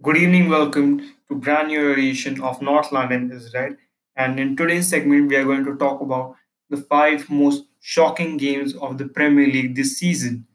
[0.00, 3.78] Good evening, welcome to brand new edition of North London is Red.
[4.14, 6.36] And in today's segment, we are going to talk about
[6.70, 10.46] the five most shocking games of the Premier League this season.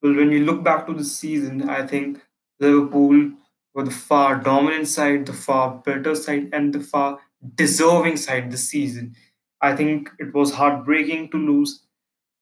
[0.00, 2.22] Well, when you look back to the season, I think
[2.58, 3.32] Liverpool
[3.74, 7.20] were the far dominant side, the far better side, and the far
[7.54, 9.14] deserving side this season.
[9.60, 11.82] I think it was heartbreaking to lose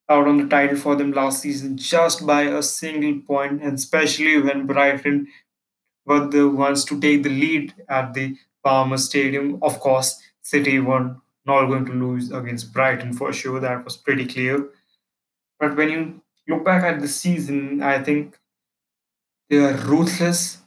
[0.09, 4.41] out on the title for them last season just by a single point, and especially
[4.41, 5.27] when Brighton
[6.07, 9.59] were the ones to take the lead at the Falmer Stadium.
[9.63, 13.61] Of course, City were not going to lose against Brighton for sure.
[13.61, 14.69] That was pretty clear.
[15.59, 18.39] But when you look back at the season, I think
[19.49, 20.59] they are ruthless.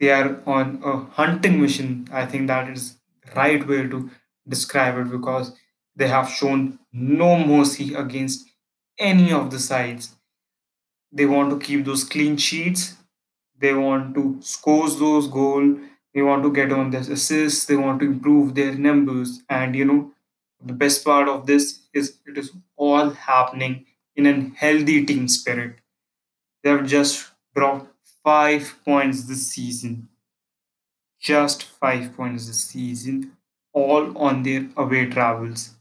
[0.00, 2.08] They are on a hunting mission.
[2.12, 4.10] I think that is the right way to
[4.46, 5.52] describe it because
[5.96, 8.48] they have shown no mercy against
[8.98, 10.14] any of the sides.
[11.12, 12.96] They want to keep those clean sheets
[13.58, 15.78] they want to score those goals
[16.14, 19.42] they want to get on this assists they want to improve their numbers.
[19.48, 20.12] And you know
[20.64, 25.76] the best part of this is it is all happening in a healthy team spirit.
[26.64, 27.88] They have just brought
[28.24, 30.08] five points this season.
[31.20, 33.36] Just five points this season
[33.72, 35.74] all on their away travels.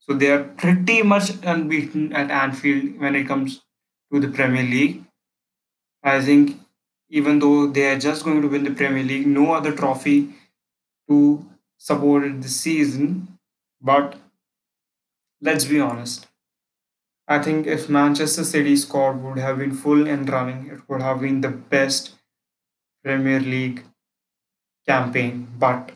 [0.00, 3.62] So they are pretty much unbeaten at anfield when it comes
[4.12, 5.04] to the premier league.
[6.04, 6.60] I think
[7.12, 10.30] even though they are just going to win the Premier League, no other trophy
[11.08, 11.46] to
[11.78, 13.38] support this season.
[13.80, 14.16] But
[15.40, 16.26] let's be honest.
[17.26, 21.20] I think if Manchester City squad would have been full and running, it would have
[21.20, 22.12] been the best
[23.04, 23.84] Premier League
[24.86, 25.48] campaign.
[25.58, 25.92] But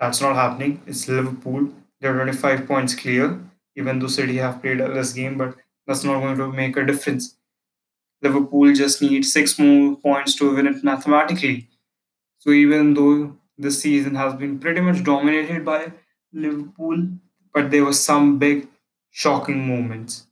[0.00, 0.82] that's not happening.
[0.86, 1.70] It's Liverpool.
[2.00, 3.40] They're 25 points clear,
[3.76, 6.86] even though City have played a less game, but that's not going to make a
[6.86, 7.37] difference.
[8.22, 11.68] Liverpool just needs six more points to win it mathematically.
[12.38, 15.92] So even though the season has been pretty much dominated by
[16.32, 17.08] Liverpool,
[17.52, 18.68] but there were some big
[19.10, 20.26] shocking moments.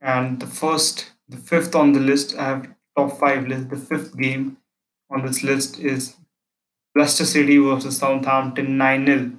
[0.00, 3.70] And the first, the fifth on the list, I have top five list.
[3.70, 4.58] The fifth game
[5.10, 6.16] on this list is
[6.94, 9.32] Leicester City versus Southampton 9 0.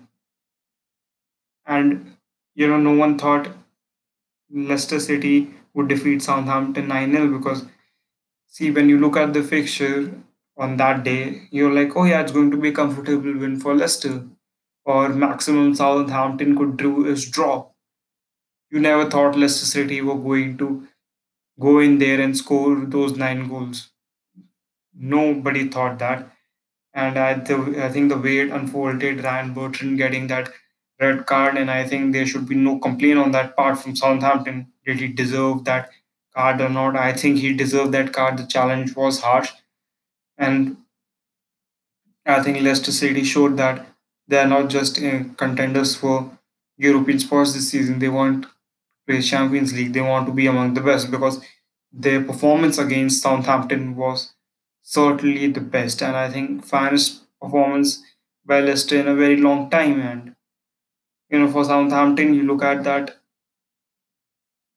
[1.65, 2.17] And
[2.55, 3.49] you know, no one thought
[4.51, 7.65] Leicester City would defeat Southampton 9 0 because
[8.53, 10.13] See, when you look at the fixture
[10.57, 13.73] on that day, you're like, oh yeah, it's going to be a comfortable win for
[13.73, 14.27] Leicester.
[14.85, 17.71] Or maximum Southampton could do is draw.
[18.69, 20.87] You never thought Leicester City were going to
[21.59, 23.89] go in there and score those nine goals.
[24.93, 26.31] Nobody thought that.
[26.93, 30.51] And I, the, I think the way it unfolded, Ryan Bertrand getting that
[31.03, 34.67] red card, and I think there should be no complaint on that part from Southampton.
[34.85, 35.89] Did he deserve that
[36.35, 36.95] card or not?
[36.95, 38.37] I think he deserved that card.
[38.37, 39.51] The challenge was harsh,
[40.37, 40.77] and
[42.25, 43.85] I think Leicester City showed that
[44.27, 46.37] they are not just uh, contenders for
[46.77, 47.99] European spots this season.
[47.99, 48.45] They want
[49.07, 49.93] play Champions League.
[49.93, 51.43] They want to be among the best because
[51.91, 54.33] their performance against Southampton was
[54.81, 58.03] certainly the best, and I think finest performance
[58.45, 59.99] by Leicester in a very long time.
[60.01, 60.35] And
[61.33, 63.17] you know, for Southampton, you look at that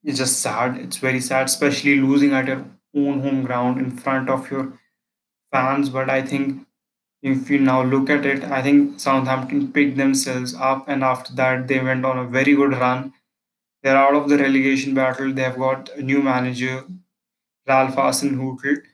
[0.02, 0.78] it's just sad.
[0.78, 4.78] It's very sad, especially losing at your own home ground in front of your
[5.52, 5.90] fans.
[5.90, 6.66] But I think
[7.22, 11.68] if you now look at it, I think Southampton picked themselves up, and after that,
[11.68, 13.14] they went on a very good run.
[13.82, 15.32] They're out of the relegation battle.
[15.32, 16.84] They've got a new manager,
[17.68, 18.84] Ralph Hasenhüttl, with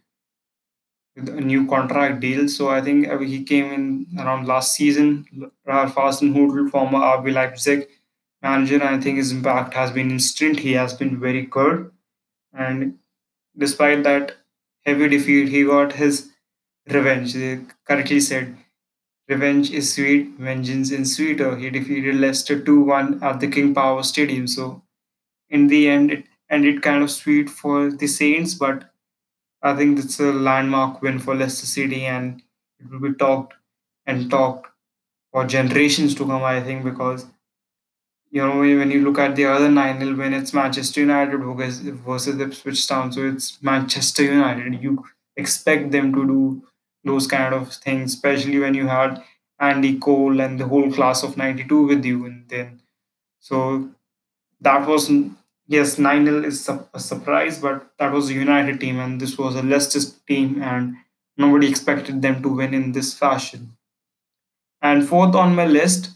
[1.16, 2.48] a new contract deal.
[2.48, 5.26] So I think uh, he came in around last season.
[5.66, 7.88] Ralph Hasenhüttl, former RB Leipzig
[8.42, 8.82] manager.
[8.82, 10.60] I think his impact has been instant.
[10.60, 11.90] He has been very good,
[12.52, 12.98] and
[13.56, 14.36] despite that
[14.86, 16.30] heavy defeat, he got his
[16.88, 17.34] revenge.
[17.34, 18.56] They correctly said,
[19.28, 24.04] "Revenge is sweet, vengeance is sweeter." He defeated Leicester two one at the King Power
[24.04, 24.46] Stadium.
[24.46, 24.82] So
[25.50, 28.91] in the end, it ended kind of sweet for the Saints, but
[29.62, 32.42] I think it's a landmark win for Leicester City, and
[32.80, 33.54] it will be talked
[34.06, 34.68] and talked
[35.32, 36.42] for generations to come.
[36.44, 37.26] I think because
[38.30, 41.80] you know, when you look at the other 9 nil win, it's Manchester United versus
[41.80, 43.12] versus Ipswich Town.
[43.12, 44.82] So it's Manchester United.
[44.82, 45.04] You
[45.36, 46.62] expect them to do
[47.04, 49.22] those kind of things, especially when you had
[49.60, 52.24] Andy Cole and the whole class of 92 with you.
[52.24, 52.80] And then,
[53.40, 53.90] so
[54.60, 55.10] that was,
[55.66, 59.54] yes, 9 nil is a surprise, but that was a United team, and this was
[59.54, 60.96] a Leicester team, and
[61.36, 63.76] nobody expected them to win in this fashion.
[64.80, 66.10] And fourth on my list,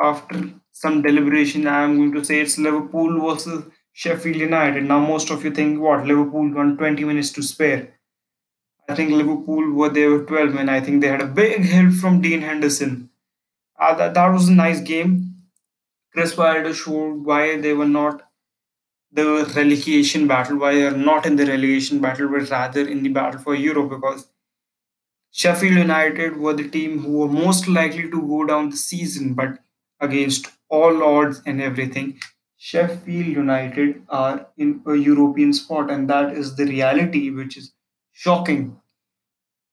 [0.00, 4.84] after some deliberation, I am going to say it's Liverpool versus Sheffield United.
[4.84, 7.94] Now, most of you think what Liverpool won 20 minutes to spare.
[8.88, 10.68] I think Liverpool were there were 12 men.
[10.68, 13.10] I think they had a big help from Dean Henderson.
[13.78, 15.34] Uh, that, that was a nice game.
[16.12, 18.27] Chris Wilder showed why they were not
[19.12, 23.10] the relegation battle, why they are not in the relegation battle, but rather in the
[23.10, 24.28] battle for Europe because
[25.30, 29.58] Sheffield United were the team who were most likely to go down the season, but
[30.00, 32.20] against all odds and everything,
[32.58, 37.72] Sheffield United are in a European spot, and that is the reality, which is
[38.12, 38.78] shocking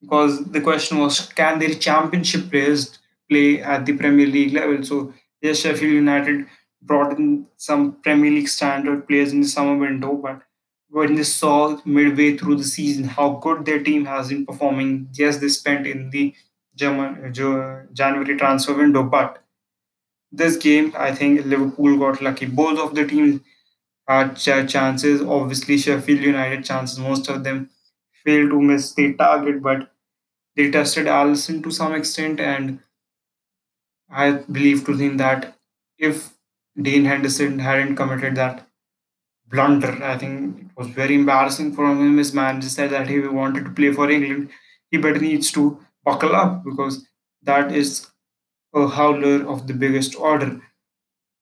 [0.01, 2.99] because the question was can their championship players
[3.29, 4.83] play at the Premier League level?
[4.83, 6.45] So, yes, Sheffield United
[6.81, 10.41] brought in some Premier League standard players in the summer window, but
[10.89, 15.37] when they saw midway through the season how good their team has been performing, yes,
[15.37, 16.33] they spent in the
[16.75, 19.43] German, uh, January transfer window, but
[20.31, 22.45] this game, I think Liverpool got lucky.
[22.45, 23.41] Both of the teams
[24.07, 25.21] had chances.
[25.21, 26.99] Obviously, Sheffield United chances.
[26.99, 27.69] Most of them
[28.25, 29.91] failed to miss the target, but
[30.55, 32.79] they tested Alisson to some extent, and
[34.09, 35.57] I believe to think that
[35.97, 36.34] if
[36.81, 38.67] Dean Henderson hadn't committed that
[39.47, 42.17] blunder, I think it was very embarrassing for him.
[42.17, 44.51] His manager said that he wanted to play for England.
[44.91, 47.07] He better needs to buckle up because
[47.43, 48.07] that is
[48.73, 50.61] a howler of the biggest order.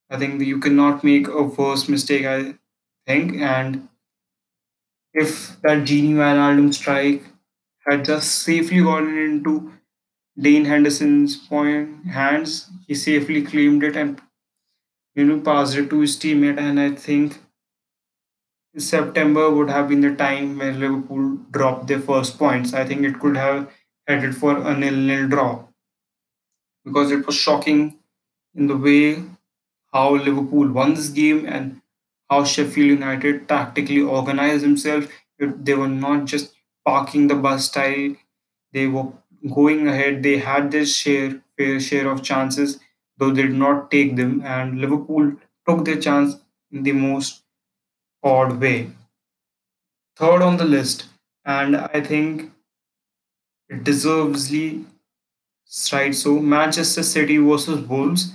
[0.10, 2.26] I think you cannot make a first mistake.
[2.26, 2.56] I
[3.08, 3.90] think, and
[5.14, 7.24] if that Gini Wijnaldum strike
[7.88, 9.74] had just safely gotten into
[10.40, 12.70] Dean Henderson's point hands.
[12.88, 14.22] He safely claimed it and
[15.16, 16.60] you know passed it to his teammate.
[16.60, 17.40] And I think
[18.78, 22.72] September would have been the time when Liverpool dropped their first points.
[22.72, 23.72] I think it could have
[24.08, 25.66] headed for a nil-nil draw
[26.86, 28.00] because it was shocking
[28.56, 29.24] in the way
[29.94, 31.82] how Liverpool won this game and
[32.30, 35.08] how Sheffield United tactically organized themselves.
[35.40, 36.54] They were not just
[36.86, 38.16] parking the bus style
[38.74, 39.12] they were
[39.54, 40.24] going ahead.
[40.24, 42.80] They had their share, fair share of chances,
[43.24, 44.42] though they did not take them.
[44.44, 45.34] And Liverpool
[45.68, 46.36] took their chance
[46.72, 47.44] in the most
[48.22, 48.92] odd way.
[50.16, 51.06] Third on the list,
[51.44, 52.52] and I think
[53.70, 54.86] it deservedly
[55.92, 56.14] right.
[56.14, 58.34] So Manchester City versus Wolves.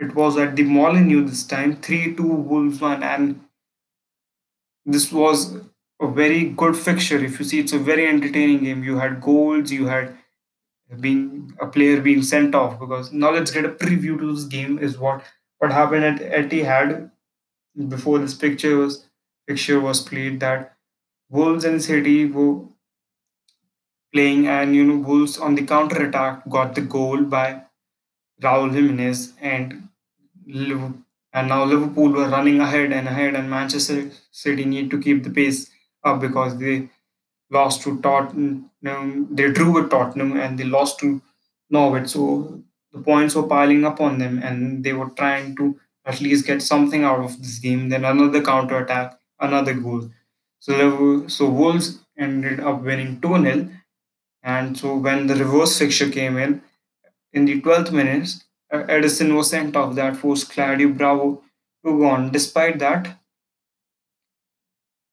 [0.00, 3.44] It was at the Molineux this time, 3-2 Wolves won, and
[4.86, 5.58] this was
[6.00, 7.22] a very good fixture.
[7.22, 8.82] If you see, it's a very entertaining game.
[8.82, 10.16] You had goals, you had
[10.98, 14.78] being a player being sent off because now let's get a preview to this game
[14.78, 15.22] is what
[15.58, 17.10] what happened at Etihad
[17.88, 19.06] before this picture was
[19.46, 20.76] picture was played that
[21.30, 22.62] Wolves and City were
[24.12, 27.62] playing and you know Wolves on the counter attack got the goal by
[28.42, 29.88] Raul Jimenez and
[31.32, 35.30] and now Liverpool were running ahead and ahead and Manchester City need to keep the
[35.30, 35.70] pace
[36.04, 36.88] up because they
[37.50, 38.70] lost to Tottenham.
[38.82, 41.20] They drew with Tottenham and they lost to
[41.68, 42.08] Norwich.
[42.08, 42.62] So
[42.92, 46.62] the points were piling up on them and they were trying to at least get
[46.62, 47.88] something out of this game.
[47.88, 50.10] Then another counter attack, another goal.
[50.58, 53.68] So, so Wolves ended up winning two 0
[54.42, 56.62] And so when the reverse fixture came in,
[57.32, 58.28] in the 12th minute,
[58.72, 59.94] Ederson was sent off.
[59.94, 61.42] That forced Claudio Bravo
[61.84, 62.30] to go on.
[62.30, 63.19] Despite that,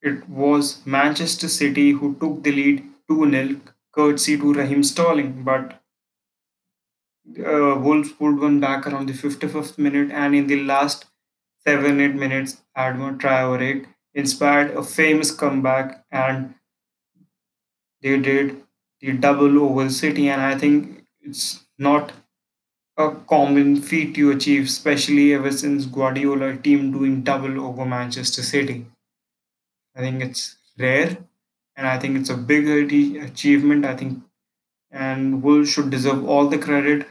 [0.08, 3.62] it was Manchester City who took the lead 2 0,
[3.92, 5.44] courtesy to Raheem Sterling.
[5.44, 5.82] But
[7.40, 11.06] uh, Wolves pulled one back around the 55th minute, and in the last
[11.66, 16.56] 7 8 minutes, Adama Traore inspired a famous comeback and
[18.02, 18.64] they did
[19.02, 20.30] the double over City.
[20.30, 22.14] And I think it's not
[22.98, 28.86] a common feat to achieve, especially ever since Guardiola team doing double over Manchester City.
[29.98, 31.18] I think it's rare,
[31.76, 32.68] and I think it's a big
[33.18, 33.86] achievement.
[33.86, 34.24] I think,
[34.92, 37.08] and Wolves should deserve all the credit.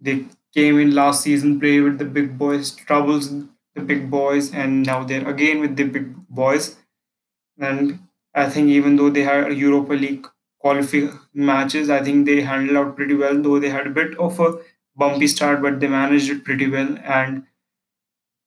[0.00, 3.30] They came in last season, play with the big boys, troubles
[3.74, 6.76] the big boys, and now they're again with the big boys.
[7.58, 8.00] And
[8.34, 10.26] I think even though they had Europa League
[10.60, 13.40] qualifying matches, I think they handled out pretty well.
[13.42, 14.58] Though they had a bit of a
[14.96, 16.98] bumpy start, but they managed it pretty well.
[17.04, 17.44] And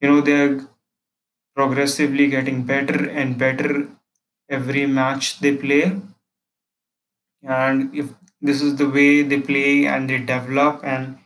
[0.01, 0.59] you know they're
[1.55, 3.89] progressively getting better and better
[4.49, 6.01] every match they play.
[7.43, 8.09] And if
[8.41, 11.17] this is the way they play and they develop and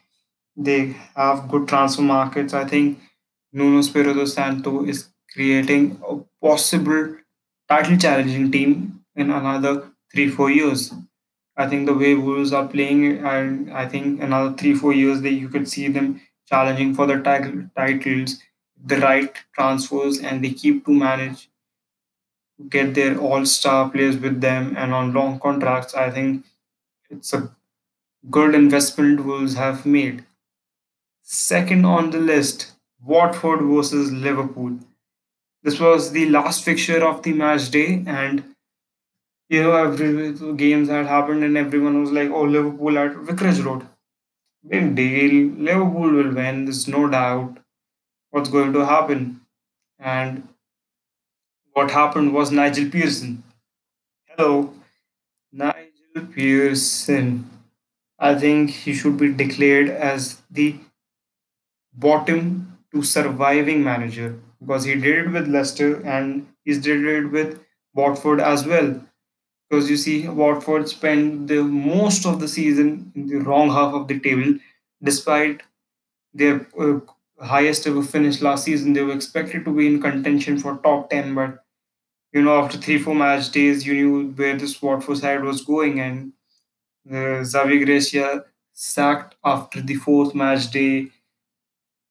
[0.57, 2.99] they have good transfer markets, I think
[3.53, 7.17] Nuno Espirito Santo is creating a possible
[7.69, 10.93] title challenging team in another three, four years.
[11.57, 15.33] I think the way Wolves are playing, and I think another three, four years, that
[15.33, 18.39] you could see them challenging for the title, titles,
[18.85, 21.49] the right transfers, and they keep to manage
[22.69, 25.93] get their all-star players with them and on long contracts.
[25.95, 26.45] I think
[27.09, 27.51] it's a
[28.29, 30.25] good investment Wolves have made.
[31.23, 32.73] Second on the list,
[33.03, 34.79] Watford versus Liverpool.
[35.63, 38.55] This was the last fixture of the match day, and
[39.49, 43.87] you know every games had happened, and everyone was like, "Oh, Liverpool at Vicarage Road,
[44.67, 45.35] big deal.
[45.69, 46.65] Liverpool will win.
[46.65, 47.59] There's no doubt
[48.35, 49.41] what's going to happen."
[49.99, 50.47] And
[51.73, 53.43] what happened was Nigel Pearson.
[54.27, 54.73] Hello,
[55.51, 57.49] Nigel Pearson.
[58.19, 60.75] I think he should be declared as the
[61.93, 67.59] bottom to surviving manager because he did it with Leicester and he's did it with
[67.93, 69.01] Watford as well.
[69.69, 74.07] Because you see, Watford spent the most of the season in the wrong half of
[74.07, 74.59] the table,
[75.03, 75.63] despite
[76.33, 76.99] their uh,
[77.39, 78.93] highest ever finish last season.
[78.93, 81.63] They were expected to be in contention for top ten, but
[82.33, 85.99] you know, after three four match days, you knew where this Watford side was going,
[85.99, 86.33] and
[87.09, 91.09] uh, Javi Gracia sacked after the fourth match day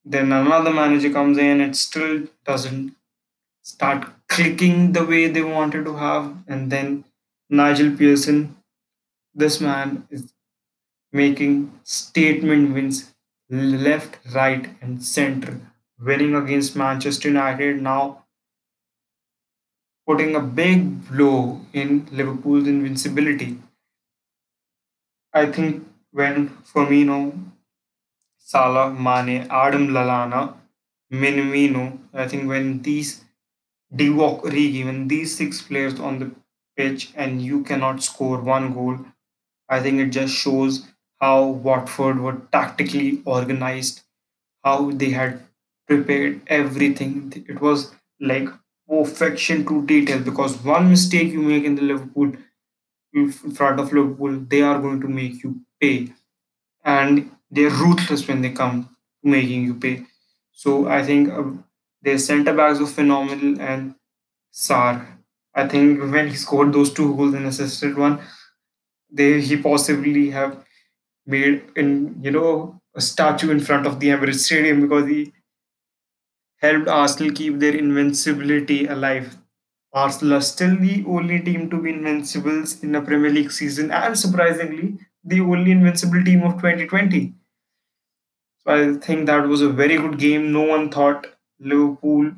[0.04, 2.94] Then another manager comes in, it still doesn't
[3.62, 6.36] start clicking the way they wanted to have.
[6.48, 7.04] And then
[7.50, 8.56] Nigel Pearson,
[9.34, 10.32] this man is
[11.12, 13.13] making statement wins
[13.50, 15.60] left, right, and center,
[15.98, 18.24] winning against Manchester United, now
[20.06, 23.58] putting a big blow in Liverpool's invincibility.
[25.32, 27.50] I think when Firmino,
[28.38, 30.54] Salah, Mane, Adam Lallana,
[31.12, 33.24] Minamino, I think when these
[33.94, 36.30] Divock Origi, when these six players on the
[36.76, 38.98] pitch and you cannot score one goal,
[39.68, 40.86] I think it just shows
[41.24, 44.02] how Watford were tactically organized,
[44.64, 45.40] how they had
[45.88, 47.14] prepared everything.
[47.48, 48.48] It was like
[48.88, 52.32] perfection to detail because one mistake you make in the Liverpool
[53.12, 56.12] in front of Liverpool, they are going to make you pay.
[56.84, 58.84] And they're ruthless when they come
[59.24, 60.04] to making you pay.
[60.52, 61.44] So I think uh,
[62.02, 63.94] their centre backs were phenomenal and
[64.52, 65.06] Sarr.
[65.54, 68.20] I think when he scored those two goals and assisted one,
[69.10, 70.64] they he possibly have
[71.26, 75.32] made in you know a statue in front of the Emirates Stadium because he
[76.58, 79.36] helped Arsenal keep their invincibility alive.
[79.92, 84.18] Arsenal are still the only team to be invincibles in a Premier League season, and
[84.18, 87.34] surprisingly, the only invincible team of 2020.
[88.66, 90.52] So I think that was a very good game.
[90.52, 91.26] No one thought
[91.60, 92.32] Liverpool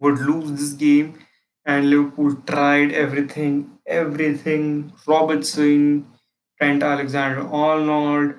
[0.00, 1.18] would lose this game,
[1.64, 4.92] and Liverpool tried everything, everything.
[5.06, 6.06] Robertson,
[6.58, 8.34] Trent Alexander Arnold,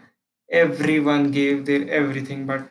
[0.52, 2.70] everyone gave their everything, but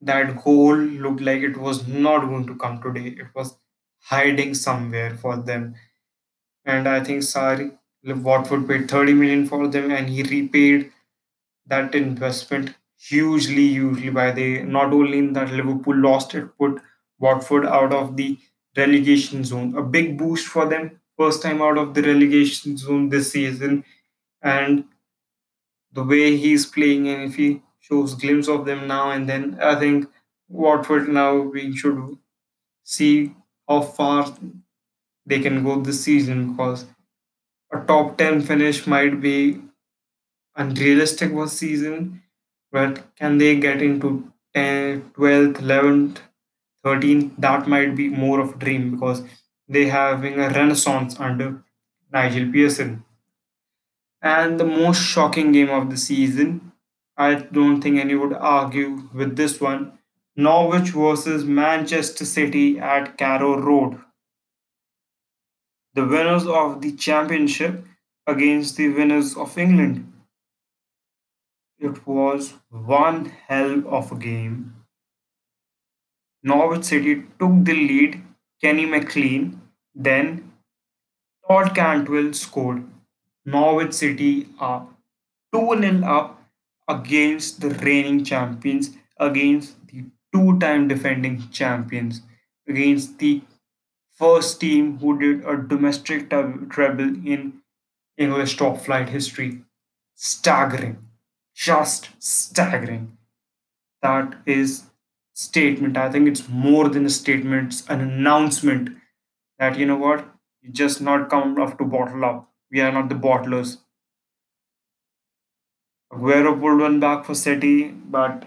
[0.00, 3.08] that goal looked like it was not going to come today.
[3.08, 3.56] It was
[4.00, 5.74] hiding somewhere for them.
[6.64, 10.92] And I think Sarr, Watford paid 30 million for them and he repaid
[11.66, 16.80] that investment hugely, hugely by the not only in that Liverpool lost it, put
[17.18, 18.38] Watford out of the
[18.76, 19.76] relegation zone.
[19.76, 23.84] A big boost for them, first time out of the relegation zone this season.
[24.42, 24.84] And
[25.92, 29.74] the way he's playing, and if he shows glimpse of them now and then, I
[29.78, 30.08] think
[30.48, 32.18] Watford now we should
[32.84, 33.34] see
[33.68, 34.34] how far
[35.26, 36.86] they can go this season because
[37.72, 39.60] a top 10 finish might be
[40.56, 42.22] unrealistic this season
[42.70, 44.10] but can they get into
[44.56, 46.18] 10th 12th 11th
[46.84, 49.22] 13th that might be more of a dream because
[49.68, 51.48] they having a renaissance under
[52.12, 53.04] nigel pearson
[54.22, 56.72] and the most shocking game of the season
[57.16, 59.98] i don't think anyone would argue with this one
[60.36, 64.00] norwich versus manchester city at carrow road.
[65.94, 67.86] The winners of the championship
[68.26, 70.12] against the winners of england.
[71.78, 74.74] It was one hell of a game.
[76.44, 78.22] Norwich City took the lead,
[78.60, 79.60] Kenny McLean,
[79.94, 80.52] then
[81.46, 82.84] Todd Cantwell scored.
[83.44, 84.88] Norwich City are
[85.52, 86.42] 2 nil up
[86.88, 92.22] against the reigning champions, against the two time defending champions,
[92.68, 93.42] against the
[94.10, 97.60] first team who did a domestic treble in
[98.16, 99.62] English top flight history.
[100.14, 100.98] Staggering.
[101.54, 103.18] Just staggering.
[104.02, 104.84] That is
[105.34, 105.96] statement.
[105.96, 108.90] I think it's more than a statement, it's an announcement
[109.58, 110.26] that you know what,
[110.60, 112.51] you just not come up to bottle up.
[112.72, 113.78] We are not the bottlers.
[116.12, 118.44] Aguero pulled one back for City, but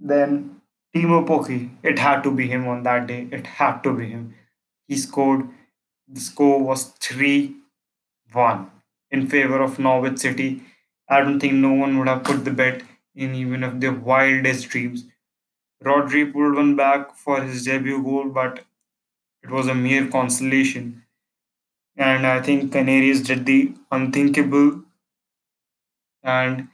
[0.00, 0.60] then
[0.94, 3.28] Teemu Pukki, it had to be him on that day.
[3.32, 4.34] It had to be him.
[4.88, 5.48] he scored.
[6.08, 7.56] The score was 3
[8.32, 8.70] 1
[9.10, 10.62] in favor of Norwich City.
[11.08, 12.82] I don't think no one would have put the bet
[13.14, 15.06] in even of their wildest dreams.
[15.84, 18.64] Rodri pulled one back for his debut goal, but
[19.44, 21.03] it was a mere consolation.
[21.96, 24.84] And I think Canaries did the unthinkable.
[26.24, 26.70] And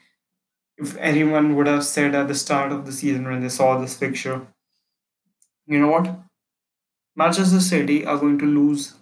[0.78, 3.96] if anyone would have said at the start of the season when they saw this
[3.98, 4.46] fixture,
[5.66, 6.18] you know what?
[7.14, 8.94] Manchester City are going to lose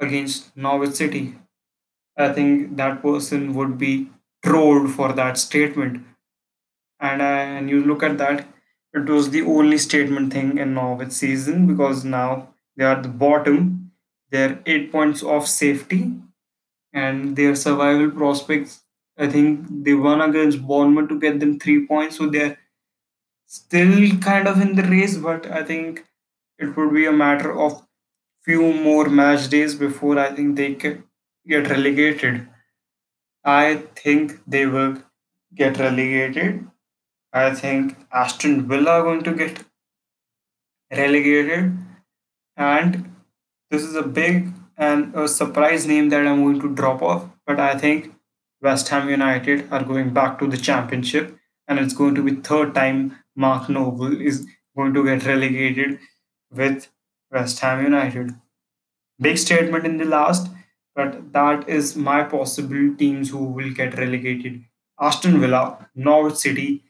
[0.00, 1.36] against Norwich City.
[2.18, 4.10] I think that person would be
[4.44, 6.04] trolled for that statement.
[7.00, 8.46] And, uh, and you look at that,
[8.94, 13.08] it was the only statement thing in Norwich season because now they are at the
[13.08, 13.77] bottom.
[14.30, 16.14] They're eight points of safety
[16.92, 18.82] and their survival prospects.
[19.18, 22.58] I think they won against Bournemouth to get them three points, so they're
[23.46, 25.16] still kind of in the race.
[25.18, 26.06] But I think
[26.58, 27.86] it would be a matter of
[28.44, 31.02] few more match days before I think they get
[31.70, 32.48] relegated.
[33.44, 35.02] I think they will
[35.54, 36.70] get relegated.
[37.32, 39.64] I think Aston Villa are going to get
[40.90, 41.78] relegated,
[42.56, 43.16] and
[43.70, 47.28] this is a big and a surprise name that I'm going to drop off.
[47.46, 48.14] But I think
[48.62, 52.74] West Ham United are going back to the championship, and it's going to be third
[52.74, 54.46] time Mark Noble is
[54.76, 55.98] going to get relegated
[56.50, 56.88] with
[57.30, 58.34] West Ham United.
[59.20, 60.48] Big statement in the last,
[60.94, 64.64] but that is my possible teams who will get relegated.
[65.00, 66.84] Aston Villa, Norwich City,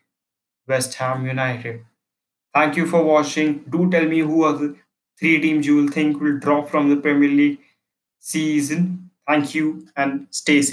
[0.67, 1.85] West Ham United.
[2.55, 3.65] Thank you for watching.
[3.69, 4.77] Do tell me who are the
[5.19, 7.61] three teams you will think will drop from the Premier League
[8.21, 9.11] season.
[9.27, 10.67] Thank you and stay safe.